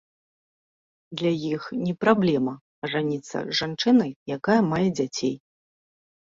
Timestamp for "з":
3.51-3.59